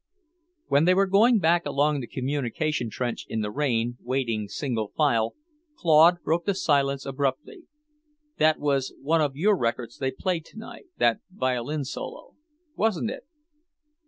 [0.67, 5.35] When they were going back along the communication trench in the rain, wading single file,
[5.77, 7.65] Claude broke the silence abruptly.
[8.39, 12.33] "That was one of your records they played tonight, that violin solo,
[12.75, 13.25] wasn't it?"